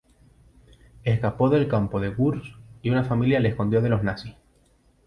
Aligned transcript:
Escapó 1.03 1.49
del 1.51 1.67
campo 1.67 1.99
de 1.99 2.09
Gurs 2.09 2.55
y 2.81 2.89
una 2.89 3.03
familia 3.03 3.39
le 3.39 3.49
escondió 3.49 3.83
de 3.83 3.89
los 3.89 4.01
Nazis. 4.03 4.33